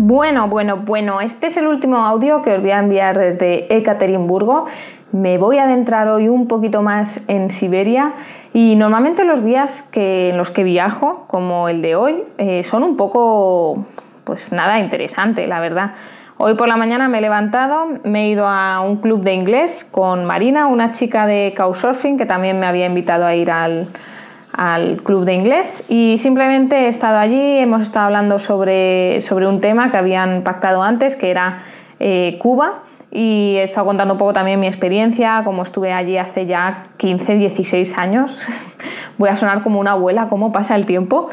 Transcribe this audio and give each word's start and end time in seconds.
Bueno, 0.00 0.46
bueno, 0.46 0.76
bueno, 0.76 1.20
este 1.20 1.48
es 1.48 1.56
el 1.56 1.66
último 1.66 1.96
audio 1.96 2.40
que 2.42 2.54
os 2.54 2.60
voy 2.60 2.70
a 2.70 2.78
enviar 2.78 3.18
desde 3.18 3.66
Ekaterimburgo. 3.76 4.66
Me 5.10 5.38
voy 5.38 5.58
a 5.58 5.64
adentrar 5.64 6.06
hoy 6.06 6.28
un 6.28 6.46
poquito 6.46 6.82
más 6.82 7.20
en 7.26 7.50
Siberia 7.50 8.12
y 8.52 8.76
normalmente 8.76 9.24
los 9.24 9.42
días 9.42 9.82
que, 9.90 10.30
en 10.30 10.36
los 10.36 10.50
que 10.50 10.62
viajo, 10.62 11.24
como 11.26 11.68
el 11.68 11.82
de 11.82 11.96
hoy, 11.96 12.22
eh, 12.38 12.62
son 12.62 12.84
un 12.84 12.96
poco, 12.96 13.86
pues 14.22 14.52
nada 14.52 14.78
interesante, 14.78 15.48
la 15.48 15.58
verdad. 15.58 15.94
Hoy 16.36 16.54
por 16.54 16.68
la 16.68 16.76
mañana 16.76 17.08
me 17.08 17.18
he 17.18 17.20
levantado, 17.20 17.88
me 18.04 18.26
he 18.26 18.28
ido 18.28 18.46
a 18.46 18.80
un 18.80 18.98
club 18.98 19.24
de 19.24 19.34
inglés 19.34 19.84
con 19.84 20.24
Marina, 20.24 20.68
una 20.68 20.92
chica 20.92 21.26
de 21.26 21.54
Couchsurfing 21.56 22.18
que 22.18 22.24
también 22.24 22.60
me 22.60 22.66
había 22.66 22.86
invitado 22.86 23.26
a 23.26 23.34
ir 23.34 23.50
al, 23.50 23.88
al 24.58 25.02
club 25.04 25.24
de 25.24 25.34
inglés 25.34 25.84
y 25.88 26.16
simplemente 26.18 26.86
he 26.86 26.88
estado 26.88 27.16
allí, 27.16 27.58
hemos 27.58 27.80
estado 27.80 28.06
hablando 28.06 28.40
sobre, 28.40 29.20
sobre 29.20 29.46
un 29.46 29.60
tema 29.60 29.92
que 29.92 29.96
habían 29.96 30.42
pactado 30.42 30.82
antes, 30.82 31.14
que 31.14 31.30
era 31.30 31.60
eh, 32.00 32.38
Cuba, 32.42 32.80
y 33.12 33.54
he 33.56 33.62
estado 33.62 33.86
contando 33.86 34.14
un 34.14 34.18
poco 34.18 34.32
también 34.32 34.58
mi 34.58 34.66
experiencia, 34.66 35.42
como 35.44 35.62
estuve 35.62 35.92
allí 35.92 36.18
hace 36.18 36.46
ya 36.46 36.88
15, 36.96 37.36
16 37.36 37.96
años. 37.96 38.36
Voy 39.18 39.28
a 39.28 39.36
sonar 39.36 39.62
como 39.62 39.78
una 39.78 39.92
abuela, 39.92 40.26
cómo 40.28 40.50
pasa 40.50 40.74
el 40.74 40.86
tiempo. 40.86 41.30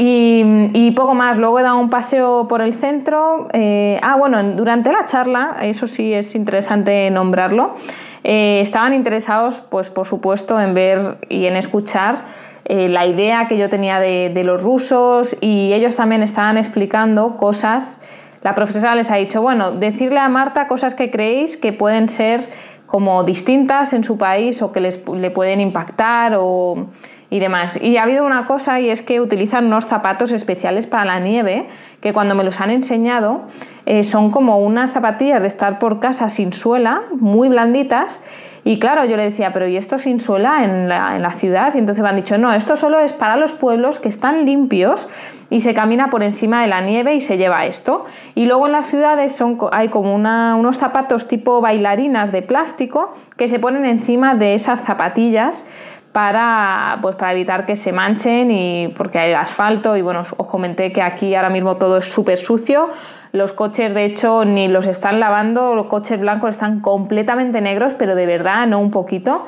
Y, 0.00 0.92
poco 0.94 1.14
más, 1.14 1.38
luego 1.38 1.58
he 1.58 1.62
dado 1.62 1.78
un 1.78 1.90
paseo 1.90 2.46
por 2.48 2.60
el 2.60 2.72
centro. 2.72 3.48
Eh, 3.52 3.98
ah, 4.02 4.16
bueno, 4.16 4.42
durante 4.42 4.92
la 4.92 5.06
charla, 5.06 5.56
eso 5.62 5.88
sí 5.88 6.12
es 6.12 6.36
interesante 6.36 7.10
nombrarlo, 7.10 7.74
eh, 8.22 8.60
estaban 8.62 8.94
interesados, 8.94 9.60
pues 9.60 9.90
por 9.90 10.06
supuesto, 10.06 10.60
en 10.60 10.74
ver 10.74 11.18
y 11.28 11.46
en 11.46 11.56
escuchar 11.56 12.47
eh, 12.64 12.88
la 12.88 13.06
idea 13.06 13.46
que 13.48 13.56
yo 13.56 13.68
tenía 13.68 14.00
de, 14.00 14.42
los 14.44 14.62
rusos 14.62 15.36
y 15.40 15.72
ellos 15.72 15.96
también 15.96 16.22
estaban 16.22 16.56
explicando 16.56 17.36
cosas. 17.36 18.00
La 18.42 18.54
profesora 18.54 18.94
les 18.94 19.10
ha 19.10 19.16
dicho, 19.16 19.42
bueno, 19.42 19.72
decirle 19.72 20.18
a 20.20 20.28
Marta 20.28 20.68
cosas 20.68 20.94
que 20.94 21.10
creéis 21.10 21.56
que 21.56 21.72
pueden 21.72 22.08
ser 22.08 22.50
como 22.86 23.24
distintas 23.24 23.92
en 23.92 24.04
su 24.04 24.16
país 24.16 24.62
o 24.62 24.72
que 24.72 24.80
les, 24.80 25.00
le 25.06 25.30
pueden 25.30 25.60
impactar 25.60 26.34
o, 26.38 26.86
y 27.30 27.38
demás. 27.38 27.78
Y 27.80 27.96
ha 27.96 28.04
habido 28.04 28.24
una 28.24 28.46
cosa 28.46 28.80
y 28.80 28.90
es 28.90 29.02
que 29.02 29.20
utilizan 29.20 29.66
unos 29.66 29.86
zapatos 29.86 30.32
especiales 30.32 30.86
para 30.86 31.04
la 31.04 31.20
nieve 31.20 31.66
que 32.00 32.12
cuando 32.12 32.34
me 32.34 32.44
los 32.44 32.60
han 32.60 32.70
enseñado 32.70 33.42
eh, 33.86 34.04
son 34.04 34.30
como 34.30 34.58
unas 34.58 34.92
zapatillas 34.92 35.40
de 35.40 35.48
estar 35.48 35.78
por 35.78 36.00
casa 36.00 36.28
sin 36.28 36.52
suela, 36.52 37.02
muy 37.12 37.48
blanditas 37.48 38.20
y 38.68 38.78
claro, 38.78 39.06
yo 39.06 39.16
le 39.16 39.22
decía, 39.22 39.54
pero 39.54 39.66
¿y 39.66 39.78
esto 39.78 39.96
sin 39.96 40.20
suela 40.20 40.62
en 40.62 40.90
la, 40.90 41.30
ciudad? 41.30 41.74
Y 41.74 41.78
entonces 41.78 42.02
me 42.02 42.10
han 42.10 42.16
dicho, 42.16 42.36
no, 42.36 42.52
esto 42.52 42.76
solo 42.76 43.00
es 43.00 43.14
para 43.14 43.38
los 43.38 43.54
pueblos 43.54 43.98
que 43.98 44.10
están 44.10 44.44
limpios 44.44 45.08
y 45.48 45.60
se 45.60 45.72
camina 45.72 46.10
por 46.10 46.22
encima 46.22 46.60
de 46.60 46.66
la 46.66 46.82
nieve 46.82 47.14
y 47.14 47.22
se 47.22 47.38
lleva 47.38 47.64
esto. 47.64 48.04
Y 48.34 48.44
luego 48.44 48.66
en 48.66 48.72
las 48.72 48.84
ciudades 48.84 49.34
son, 49.34 49.56
hay 49.72 49.88
como 49.88 50.14
unos 50.14 50.76
zapatos 50.76 51.28
tipo 51.28 51.62
bailarinas 51.62 52.30
de 52.30 52.42
plástico 52.42 53.14
que 53.38 53.48
se 53.48 53.58
ponen 53.58 53.86
encima 53.86 54.34
de 54.34 54.52
esas 54.52 54.82
zapatillas 54.82 55.64
para, 56.12 56.98
pues 57.00 57.16
para 57.16 57.32
evitar 57.32 57.64
que 57.64 57.74
se 57.74 57.92
manchen 57.92 58.50
y 58.50 58.88
porque 58.88 59.18
hay 59.18 59.32
asfalto 59.32 59.96
y 59.96 60.02
bueno, 60.02 60.24
os 60.36 60.46
comenté 60.46 60.92
que 60.92 61.00
aquí 61.00 61.34
ahora 61.34 61.48
mismo 61.48 61.78
todo 61.78 61.96
es 61.96 62.12
súper 62.12 62.36
sucio, 62.36 62.90
los 63.32 63.52
coches, 63.52 63.94
de 63.94 64.04
hecho, 64.04 64.44
ni 64.44 64.68
los 64.68 64.86
están 64.86 65.20
lavando, 65.20 65.74
los 65.74 65.86
coches 65.86 66.18
blancos 66.18 66.50
están 66.50 66.80
completamente 66.80 67.60
negros, 67.60 67.94
pero 67.94 68.14
de 68.14 68.26
verdad, 68.26 68.66
no 68.66 68.78
un 68.78 68.90
poquito. 68.90 69.46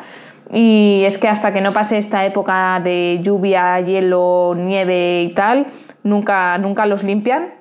Y 0.52 1.02
es 1.04 1.16
que 1.18 1.28
hasta 1.28 1.52
que 1.52 1.60
no 1.60 1.72
pase 1.72 1.98
esta 1.98 2.26
época 2.26 2.80
de 2.82 3.20
lluvia, 3.22 3.80
hielo, 3.80 4.54
nieve 4.56 5.22
y 5.22 5.34
tal, 5.34 5.66
nunca, 6.02 6.58
nunca 6.58 6.86
los 6.86 7.04
limpian. 7.04 7.59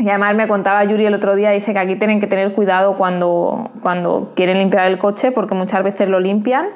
Y 0.00 0.08
además 0.08 0.34
me 0.34 0.48
contaba 0.48 0.82
Yuri 0.84 1.04
el 1.04 1.14
otro 1.14 1.34
día, 1.34 1.50
dice 1.50 1.72
que 1.74 1.78
aquí 1.78 1.94
tienen 1.96 2.20
que 2.20 2.26
tener 2.26 2.54
cuidado 2.54 2.96
cuando, 2.96 3.70
cuando 3.82 4.32
quieren 4.34 4.58
limpiar 4.58 4.86
el 4.86 4.98
coche 4.98 5.30
porque 5.30 5.54
muchas 5.54 5.84
veces 5.84 6.08
lo 6.08 6.20
limpian 6.20 6.68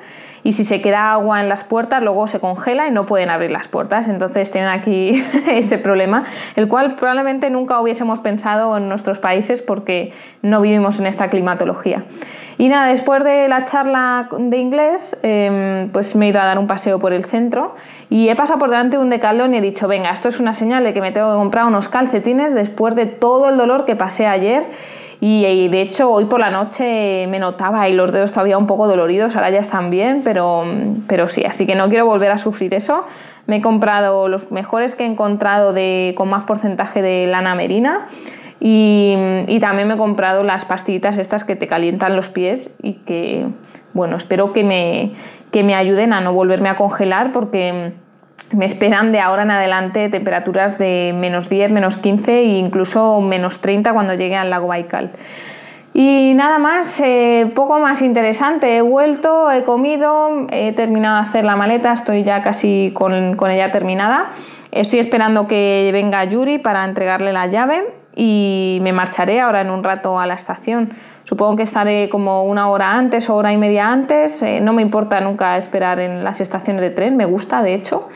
y 0.42 0.52
si 0.52 0.64
se 0.64 0.82
queda 0.82 1.12
agua 1.12 1.40
en 1.40 1.48
las 1.48 1.64
puertas 1.64 2.02
luego 2.02 2.26
se 2.26 2.38
congela 2.38 2.86
y 2.86 2.90
no 2.90 3.06
pueden 3.06 3.30
abrir 3.30 3.50
las 3.50 3.66
puertas. 3.66 4.08
Entonces 4.08 4.50
tienen 4.50 4.68
aquí 4.68 5.24
ese 5.50 5.78
problema, 5.78 6.24
el 6.54 6.68
cual 6.68 6.96
probablemente 6.96 7.48
nunca 7.48 7.80
hubiésemos 7.80 8.18
pensado 8.18 8.76
en 8.76 8.90
nuestros 8.90 9.18
países 9.18 9.62
porque 9.62 10.12
no 10.42 10.60
vivimos 10.60 11.00
en 11.00 11.06
esta 11.06 11.30
climatología. 11.30 12.04
Y 12.58 12.68
nada, 12.68 12.86
después 12.86 13.24
de 13.24 13.48
la 13.48 13.64
charla 13.64 14.28
de 14.38 14.56
inglés, 14.58 15.16
em, 15.22 15.88
pues 15.90 16.14
me 16.14 16.26
he 16.26 16.28
ido 16.28 16.40
a 16.40 16.44
dar 16.44 16.58
un 16.58 16.66
paseo 16.66 16.98
por 16.98 17.12
el 17.12 17.24
centro 17.24 17.74
y 18.10 18.28
he 18.28 18.36
pasado 18.36 18.58
por 18.58 18.70
delante 18.70 18.96
de 18.96 19.02
un 19.02 19.10
decalón 19.10 19.54
y 19.54 19.58
he 19.58 19.60
dicho, 19.60 19.88
venga, 19.88 20.10
esto 20.10 20.28
es 20.28 20.38
una 20.38 20.54
señal 20.54 20.84
de 20.84 20.94
que 20.94 21.00
me 21.00 21.10
tengo 21.10 21.30
que 21.30 21.36
comprar 21.36 21.66
unos 21.66 21.88
calcetines 21.88 22.54
después 22.54 22.94
de 22.94 23.06
todo 23.06 23.48
el 23.48 23.56
dolor 23.56 23.84
que 23.84 23.96
pasé 23.96 24.26
ayer 24.26 24.64
y, 25.26 25.68
de 25.68 25.80
hecho 25.80 26.10
hoy 26.10 26.26
por 26.26 26.38
la 26.38 26.50
noche 26.50 27.26
me 27.28 27.38
notaba 27.38 27.88
y 27.88 27.94
los 27.94 28.12
dedos 28.12 28.32
todavía 28.32 28.58
un 28.58 28.66
poco 28.66 28.86
doloridos, 28.86 29.34
ahora 29.36 29.48
ya 29.48 29.60
están 29.60 29.88
bien, 29.88 30.20
pero, 30.22 30.64
pero 31.06 31.28
sí, 31.28 31.44
así 31.44 31.64
que 31.64 31.74
no 31.74 31.88
quiero 31.88 32.04
volver 32.04 32.30
a 32.30 32.36
sufrir 32.36 32.74
eso. 32.74 33.06
Me 33.46 33.56
he 33.56 33.62
comprado 33.62 34.28
los 34.28 34.50
mejores 34.50 34.94
que 34.94 35.04
he 35.04 35.06
encontrado 35.06 35.72
de, 35.72 36.14
con 36.16 36.28
más 36.28 36.44
porcentaje 36.44 37.00
de 37.00 37.26
lana 37.26 37.54
merina. 37.54 38.08
Y, 38.66 39.58
también 39.60 39.88
me 39.88 39.94
he 39.94 39.98
comprado 39.98 40.42
las 40.42 40.64
pastillitas 40.64 41.18
estas 41.18 41.44
que 41.44 41.54
te 41.54 41.66
calientan 41.66 42.16
los 42.16 42.30
pies 42.30 42.70
y 42.82 42.94
que, 42.94 43.46
bueno, 43.92 44.16
espero 44.16 44.54
que 44.54 44.64
me, 44.64 45.12
que 45.50 45.62
me 45.62 45.74
ayuden 45.74 46.14
a 46.14 46.22
no 46.22 46.32
volverme 46.32 46.70
a 46.70 46.76
congelar 46.76 47.30
porque 47.30 47.92
me 48.52 48.64
esperan 48.64 49.12
de 49.12 49.20
ahora 49.20 49.42
en 49.42 49.50
adelante 49.50 50.08
temperaturas 50.08 50.78
de 50.78 51.14
menos 51.14 51.50
10, 51.50 51.72
menos 51.72 51.98
15 51.98 52.38
e 52.38 52.44
incluso 52.56 53.20
menos 53.20 53.60
30 53.60 53.92
cuando 53.92 54.14
llegue 54.14 54.36
al 54.36 54.48
lago 54.48 54.68
Baikal. 54.68 55.12
Y 55.92 56.32
nada 56.34 56.58
más, 56.58 56.98
eh, 57.00 57.52
poco 57.54 57.78
más 57.80 58.00
interesante. 58.00 58.78
He 58.78 58.80
vuelto, 58.80 59.52
he 59.52 59.64
comido, 59.64 60.46
he 60.50 60.72
terminado 60.72 61.16
de 61.16 61.28
hacer 61.28 61.44
la 61.44 61.56
maleta, 61.56 61.92
estoy 61.92 62.24
ya 62.24 62.40
casi 62.40 62.92
con, 62.94 63.36
con 63.36 63.50
ella 63.50 63.70
terminada. 63.72 64.30
Estoy 64.72 65.00
esperando 65.00 65.48
que 65.48 65.90
venga 65.92 66.24
Yuri 66.24 66.56
para 66.56 66.86
entregarle 66.86 67.34
la 67.34 67.46
llave 67.46 68.03
y 68.14 68.78
me 68.82 68.92
marcharé 68.92 69.40
ahora 69.40 69.60
en 69.60 69.70
un 69.70 69.82
rato 69.84 70.18
a 70.18 70.26
la 70.26 70.34
estación. 70.34 70.92
Supongo 71.24 71.56
que 71.56 71.62
estaré 71.62 72.08
como 72.08 72.44
una 72.44 72.68
hora 72.68 72.92
antes 72.92 73.28
o 73.30 73.36
hora 73.36 73.52
y 73.52 73.56
media 73.56 73.90
antes. 73.90 74.42
Eh, 74.42 74.60
no 74.60 74.72
me 74.72 74.82
importa 74.82 75.20
nunca 75.20 75.56
esperar 75.56 76.00
en 76.00 76.22
las 76.22 76.40
estaciones 76.40 76.82
de 76.82 76.90
tren, 76.90 77.16
me 77.16 77.24
gusta 77.24 77.62
de 77.62 77.74
hecho 77.74 78.08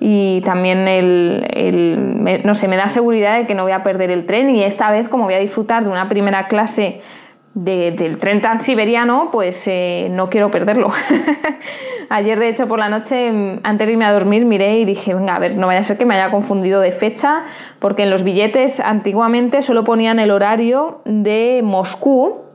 y 0.00 0.42
también 0.42 0.86
el, 0.86 2.42
no 2.44 2.54
sé, 2.54 2.68
me 2.68 2.76
da 2.76 2.88
seguridad 2.88 3.38
de 3.38 3.46
que 3.46 3.54
no 3.54 3.64
voy 3.64 3.72
a 3.72 3.82
perder 3.82 4.10
el 4.10 4.26
tren 4.26 4.50
y 4.50 4.62
esta 4.62 4.90
vez 4.90 5.08
como 5.08 5.24
voy 5.24 5.34
a 5.34 5.38
disfrutar 5.38 5.84
de 5.84 5.90
una 5.90 6.08
primera 6.08 6.46
clase 6.46 7.00
del 7.54 8.18
tren 8.18 8.40
transiberiano, 8.40 9.30
pues 9.32 9.64
eh, 9.66 10.08
no 10.12 10.30
quiero 10.30 10.50
perderlo. 10.50 10.90
Ayer, 12.10 12.38
de 12.38 12.48
hecho, 12.48 12.66
por 12.66 12.78
la 12.78 12.88
noche, 12.88 13.60
antes 13.62 13.86
de 13.86 13.92
irme 13.92 14.06
a 14.06 14.12
dormir, 14.12 14.46
miré 14.46 14.78
y 14.78 14.86
dije, 14.86 15.12
venga, 15.12 15.34
a 15.34 15.38
ver, 15.38 15.56
no 15.56 15.66
vaya 15.66 15.80
a 15.80 15.82
ser 15.82 15.98
que 15.98 16.06
me 16.06 16.14
haya 16.14 16.30
confundido 16.30 16.80
de 16.80 16.90
fecha, 16.90 17.44
porque 17.80 18.04
en 18.04 18.10
los 18.10 18.22
billetes 18.22 18.80
antiguamente 18.80 19.60
solo 19.60 19.84
ponían 19.84 20.18
el 20.18 20.30
horario 20.30 21.02
de 21.04 21.60
Moscú, 21.62 22.47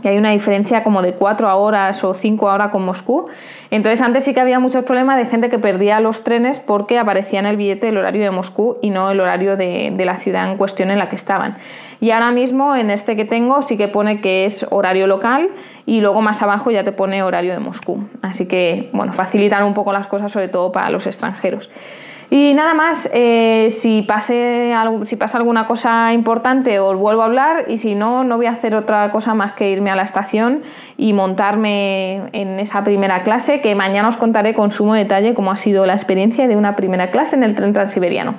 que 0.00 0.08
hay 0.08 0.16
una 0.16 0.30
diferencia 0.30 0.82
como 0.82 1.02
de 1.02 1.14
cuatro 1.14 1.54
horas 1.60 2.02
o 2.02 2.14
cinco 2.14 2.46
horas 2.46 2.70
con 2.70 2.84
Moscú. 2.84 3.26
Entonces 3.70 4.00
antes 4.00 4.24
sí 4.24 4.32
que 4.32 4.40
había 4.40 4.58
muchos 4.58 4.84
problemas 4.84 5.16
de 5.18 5.26
gente 5.26 5.50
que 5.50 5.58
perdía 5.58 6.00
los 6.00 6.24
trenes 6.24 6.60
porque 6.60 6.98
aparecía 6.98 7.40
en 7.40 7.46
el 7.46 7.56
billete 7.56 7.88
el 7.88 7.98
horario 7.98 8.22
de 8.22 8.30
Moscú 8.30 8.78
y 8.80 8.90
no 8.90 9.10
el 9.10 9.20
horario 9.20 9.56
de, 9.56 9.92
de, 9.94 10.04
la 10.04 10.18
ciudad 10.18 10.50
en 10.50 10.56
cuestión 10.56 10.90
en 10.90 10.98
la 10.98 11.08
que 11.08 11.16
estaban. 11.16 11.56
Y 12.00 12.10
ahora 12.10 12.32
mismo 12.32 12.74
en 12.74 12.90
este 12.90 13.16
que 13.16 13.24
tengo 13.24 13.62
sí 13.62 13.76
que 13.76 13.88
pone 13.88 14.20
que 14.20 14.44
es 14.46 14.66
horario 14.70 15.06
local 15.06 15.50
y 15.86 16.00
luego 16.00 16.22
más 16.22 16.42
abajo 16.42 16.70
ya 16.70 16.84
te 16.84 16.92
pone 16.92 17.22
horario 17.22 17.52
de 17.52 17.60
Moscú. 17.60 18.08
Así 18.22 18.46
que 18.46 18.90
bueno, 18.92 19.12
facilitan 19.12 19.64
un 19.64 19.74
poco 19.74 19.92
las 19.92 20.06
cosas 20.06 20.32
sobre 20.32 20.48
todo 20.48 20.72
para 20.72 20.90
los 20.90 21.06
extranjeros. 21.06 21.70
Y 22.32 22.54
nada 22.54 22.72
más, 22.72 23.10
eh, 23.12 23.68
si, 23.78 24.06
si 25.04 25.16
pasa 25.16 25.36
alguna 25.36 25.66
cosa 25.66 26.14
importante 26.14 26.80
os 26.80 26.96
vuelvo 26.96 27.20
a 27.20 27.26
hablar 27.26 27.66
y 27.68 27.76
si 27.76 27.94
no, 27.94 28.24
no 28.24 28.38
voy 28.38 28.46
a 28.46 28.52
hacer 28.52 28.74
otra 28.74 29.10
cosa 29.10 29.34
más 29.34 29.52
que 29.52 29.70
irme 29.70 29.90
a 29.90 29.96
la 29.96 30.02
estación 30.02 30.62
y 30.96 31.12
montarme 31.12 32.30
en 32.32 32.58
esa 32.58 32.84
primera 32.84 33.22
clase, 33.22 33.60
que 33.60 33.74
mañana 33.74 34.08
os 34.08 34.16
contaré 34.16 34.54
con 34.54 34.70
sumo 34.70 34.94
detalle 34.94 35.34
cómo 35.34 35.50
ha 35.50 35.58
sido 35.58 35.84
la 35.84 35.92
experiencia 35.92 36.48
de 36.48 36.56
una 36.56 36.74
primera 36.74 37.10
clase 37.10 37.36
en 37.36 37.44
el 37.44 37.54
tren 37.54 37.74
transiberiano. 37.74 38.34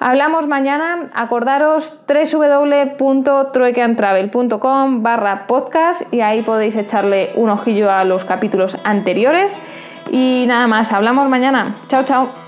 Hablamos 0.00 0.46
mañana, 0.46 1.10
acordaros 1.12 1.92
www.truequeantravel.com 2.08 5.02
barra 5.02 5.46
podcast 5.46 6.00
y 6.14 6.22
ahí 6.22 6.40
podéis 6.40 6.76
echarle 6.76 7.28
un 7.34 7.50
ojillo 7.50 7.92
a 7.92 8.04
los 8.04 8.24
capítulos 8.24 8.78
anteriores. 8.84 9.60
Y 10.10 10.46
nada 10.48 10.66
más, 10.66 10.92
hablamos 10.92 11.28
mañana. 11.28 11.74
Chao, 11.88 12.04
chao. 12.04 12.41